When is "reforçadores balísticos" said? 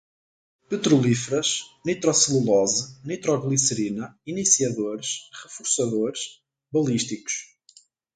5.43-7.33